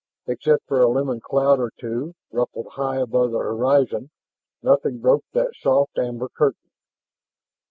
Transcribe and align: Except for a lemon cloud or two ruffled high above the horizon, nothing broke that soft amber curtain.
Except 0.25 0.65
for 0.65 0.81
a 0.81 0.87
lemon 0.87 1.19
cloud 1.19 1.59
or 1.59 1.71
two 1.79 2.15
ruffled 2.31 2.69
high 2.71 2.97
above 2.97 3.29
the 3.33 3.37
horizon, 3.37 4.09
nothing 4.63 4.97
broke 4.97 5.25
that 5.33 5.53
soft 5.61 5.99
amber 5.99 6.27
curtain. 6.29 6.71